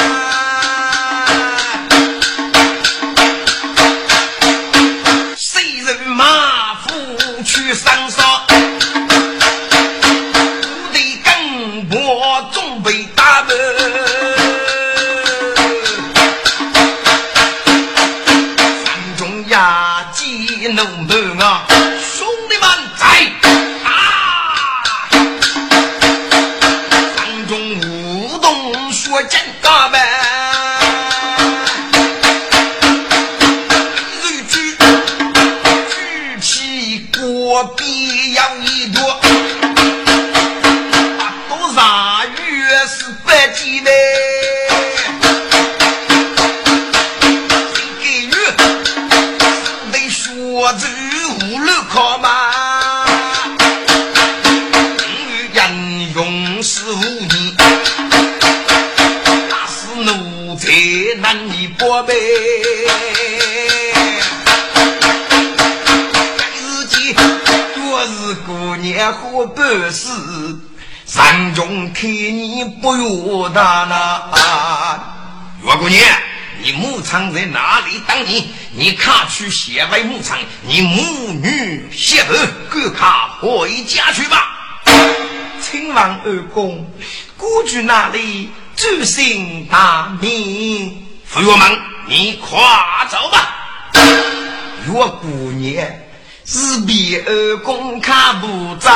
[61.89, 62.03] 我
[69.47, 70.09] 办事，
[71.07, 74.25] 三中看你不由他呐。
[75.65, 76.03] 岳姑娘，
[76.61, 78.51] 你牧场在哪里等你？
[78.73, 82.35] 你卡去县外牧场，你母女媳妇
[82.69, 84.45] 各卡回家去吧。
[85.63, 86.93] 请问二公，
[87.37, 88.51] 故居哪里？
[88.77, 91.08] 祖姓大名？
[91.31, 92.59] 夫员们，你快
[93.11, 93.55] 走吧。
[94.87, 95.87] 岳姑娘。
[96.47, 98.91] 是比二公看不着，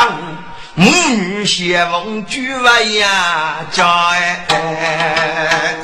[0.75, 5.77] 母女相逢举为呀家哎。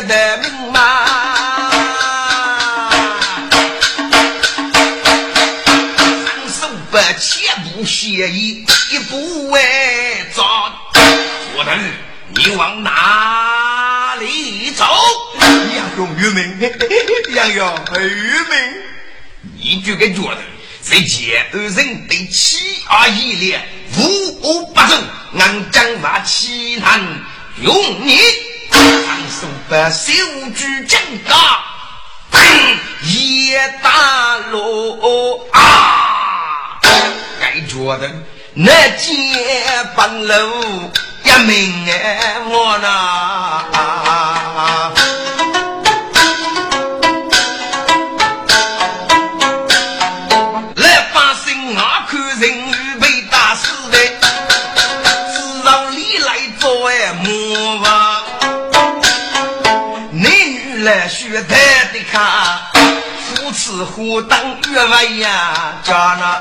[0.00, 0.78] 都写得明嘛。
[7.84, 9.60] 协议一步为
[10.34, 10.42] 走，
[11.56, 11.78] 我等
[12.34, 14.84] 你往哪里走？
[15.40, 16.70] 杨勇愚民，
[17.34, 18.56] 杨勇愚民，
[19.58, 20.38] 你这个觉得
[20.82, 24.02] 这见二人对妻儿依恋，无
[24.42, 24.98] 恶不作，
[25.38, 27.00] 俺将把欺难
[27.62, 27.74] 用
[28.04, 30.12] 你，长手把小
[30.54, 31.60] 举正大，
[32.30, 32.40] 等
[33.04, 36.80] 夜大路啊！
[37.40, 38.10] 该做的
[38.54, 39.12] 那街
[39.96, 40.34] 半路
[41.24, 41.86] 一命
[42.50, 43.64] 我呐，
[63.98, 64.38] 似乎当
[64.70, 66.38] 月外呀，家那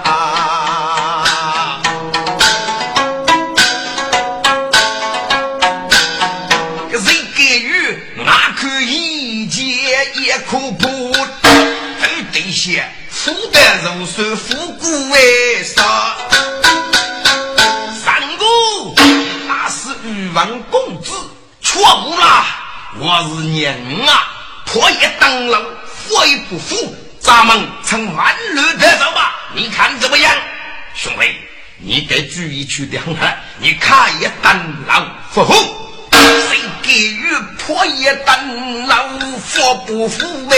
[6.92, 9.66] 个谁给予那可一见
[10.22, 10.88] 也可破，
[11.42, 11.50] 都
[12.32, 16.16] 得些富得如山富贵为啥？
[18.06, 18.46] 三哥
[19.48, 21.12] 那是欲望公子，
[21.64, 22.46] 错误了，
[23.00, 23.74] 我是娘
[24.06, 24.28] 啊，
[24.64, 26.96] 破也当了，佛也不服。
[27.28, 30.34] 咱们乘万路得走吧，你看怎么样，
[30.96, 31.36] 兄弟？
[31.76, 33.16] 你得注意去的很，
[33.60, 35.54] 你看一等老夫虎，
[36.14, 37.28] 谁给予
[37.60, 39.10] 破一等老
[39.46, 40.56] 佛不服哎？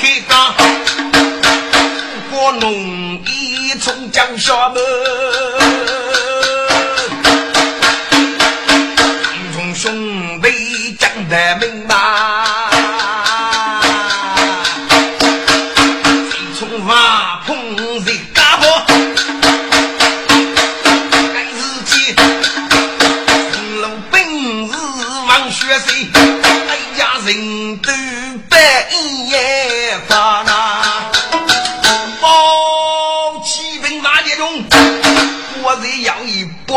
[0.00, 0.54] 开刚
[2.30, 4.82] 过农一从江下门，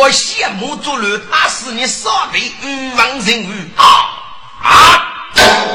[0.07, 3.83] 我羡慕做乱，打死你少的欲望人物啊
[4.63, 5.03] 啊！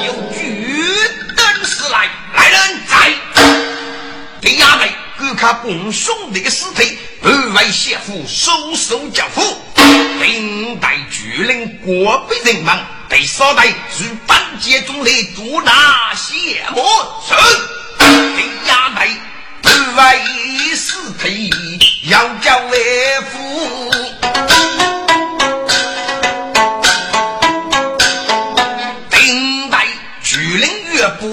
[0.07, 0.89] 有巨
[1.37, 3.13] 灯死来，来人在！
[4.41, 9.43] 第二位，观看本兄弟的尸体；二位谢父收收家父；
[9.75, 12.79] 第代巨人国北人亡；
[13.11, 17.37] 第三代是半截中的捉拿谢魔神。
[17.99, 18.95] 第二。
[18.95, 19.11] 辈
[19.61, 21.51] 不为死体，
[22.09, 23.42] 要叫为夫。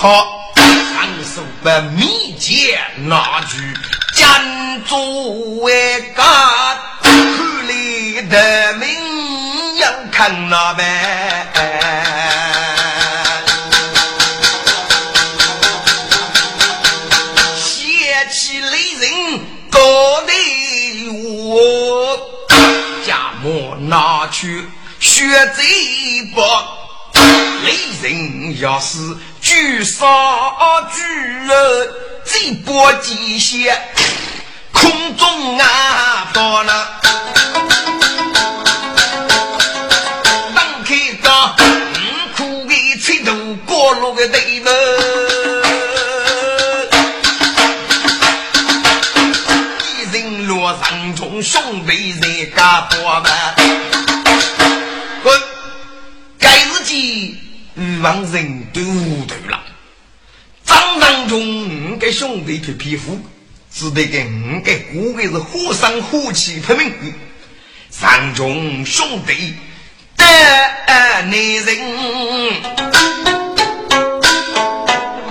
[0.00, 0.08] 他
[0.54, 0.64] 长
[1.22, 3.58] 手把密剑拿去，
[4.16, 4.98] 将作
[5.60, 6.24] 为干。
[8.28, 8.88] 的名
[9.76, 11.46] 要看那呗，
[17.56, 19.40] 邪气雷人
[19.70, 19.80] 高
[20.26, 20.32] 内
[21.10, 22.18] 我，
[23.06, 24.66] 家莫拿去
[25.00, 25.24] 血
[25.56, 25.62] 贼
[26.34, 26.40] 不？
[27.64, 28.98] 雷人要是
[29.50, 30.06] 举杀
[30.94, 31.90] 举人，
[32.22, 33.76] 贼波极限，
[34.72, 37.00] 空中啊到了。
[43.66, 44.72] 过路的对门，
[49.80, 53.32] 一人落山中，兄弟在家破门。
[58.00, 59.60] 欲望人都糊涂了。
[60.64, 63.20] 张当中，给兄弟脱皮肤，
[63.70, 64.24] 只得给
[64.94, 67.14] 五个哥哥是火山火气拼命。
[67.90, 69.54] 山中兄弟
[70.16, 70.24] 的
[70.96, 71.66] 男人。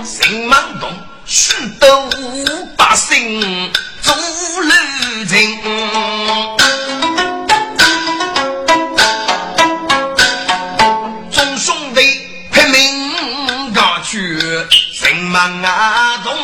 [0.04, 0.88] 心忙动
[1.26, 2.08] 许多
[2.76, 5.58] 百姓做路情，
[15.30, 16.36] 忙啊动，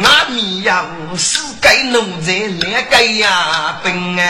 [0.00, 0.86] 那米呀
[1.18, 2.30] 世界奴才
[2.60, 4.22] 两个呀兵啊。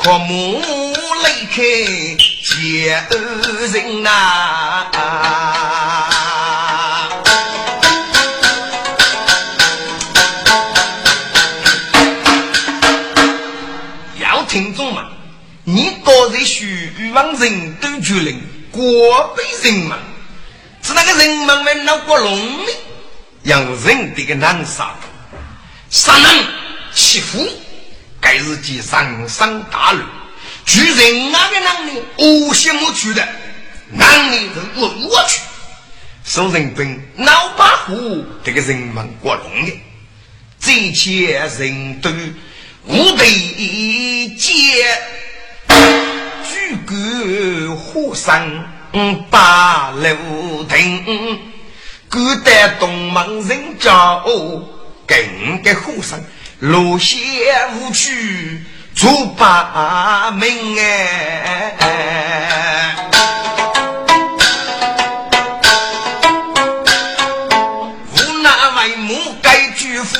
[0.00, 0.62] 父母
[1.22, 1.56] 离开
[2.42, 2.48] 家
[3.72, 4.08] 人呐，
[4.94, 4.97] 要
[17.18, 18.40] 许望人都决定
[18.70, 19.98] 过辈人们，
[20.82, 22.72] 是那个人们们闹过龙的，
[23.42, 24.94] 让人这个难杀，
[25.90, 26.44] 杀人
[26.94, 27.44] 欺负。
[28.20, 30.00] 该日记上上大路，
[30.64, 33.28] 举人那个能力，无限我去的，
[33.90, 35.40] 能力是问我去。
[36.24, 39.72] 受人兵老把虎，这个人们过龙的，
[40.60, 42.10] 这些人都
[42.86, 44.96] 无对接，
[46.68, 48.46] 举个火山
[49.30, 51.40] 把楼亭，
[52.10, 54.62] 古代东门人家哦
[55.06, 56.22] 更个火山。
[56.58, 57.18] 路线
[57.76, 58.60] 无趣，
[58.94, 60.46] 出八门
[60.78, 61.74] 哎！
[68.12, 70.18] 无奈为母该拒夫，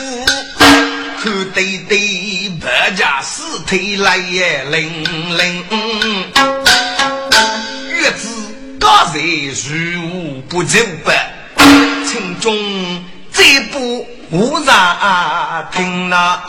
[1.20, 5.04] 看对对白家尸体来也零
[5.36, 6.17] 零。
[8.88, 11.30] 月子高在如不走白，
[12.06, 12.56] 城中
[13.32, 14.06] 这步。
[14.30, 14.66] 无人
[15.72, 16.42] 听呐。